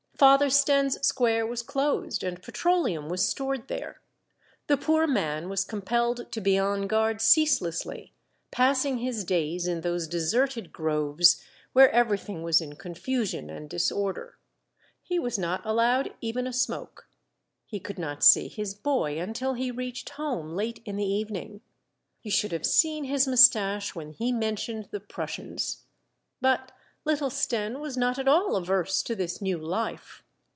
Father 0.17 0.51
Stenne's 0.51 0.99
square 1.01 1.47
was 1.47 1.63
closed, 1.63 2.23
and 2.23 2.43
petroleum 2.43 3.07
24 3.07 3.07
Monday 3.07 3.07
Tales, 3.07 3.11
was 3.11 3.27
stored 3.27 3.67
there; 3.69 4.01
the 4.67 4.77
poor 4.77 5.07
man 5.07 5.49
was 5.49 5.65
compelled 5.65 6.31
to 6.31 6.39
be 6.39 6.59
on 6.59 6.85
guard 6.85 7.19
ceaselessly, 7.19 8.13
passing 8.51 8.99
his 8.99 9.23
days 9.25 9.65
in 9.65 9.81
those 9.81 10.07
deserted 10.07 10.71
groves, 10.71 11.43
where 11.73 11.89
everything 11.89 12.43
was 12.43 12.61
in 12.61 12.75
confusion 12.75 13.49
and 13.49 13.67
disorder. 13.67 14.37
He 15.01 15.17
was 15.17 15.39
not 15.39 15.65
allowed 15.65 16.13
even 16.21 16.45
a 16.45 16.53
smoke. 16.53 17.07
He 17.65 17.79
could 17.79 17.97
not 17.97 18.23
see 18.23 18.47
his 18.47 18.75
boy 18.75 19.19
until 19.19 19.55
he 19.55 19.71
reached 19.71 20.09
home, 20.11 20.51
late 20.51 20.83
in 20.85 20.97
the 20.97 21.03
evening. 21.07 21.61
You 22.21 22.29
should 22.29 22.51
have 22.51 22.67
seen 22.67 23.05
his 23.05 23.27
mustache 23.27 23.95
when 23.95 24.11
he 24.11 24.31
mentioned 24.31 24.89
the 24.91 24.99
Prussians! 24.99 25.85
but 26.39 26.73
little 27.03 27.31
Stenne 27.31 27.79
was 27.79 27.97
not 27.97 28.19
at 28.19 28.27
all 28.27 28.55
averse 28.55 29.01
to 29.01 29.15
this 29.15 29.41
new 29.41 29.57
Hfe. 29.57 30.21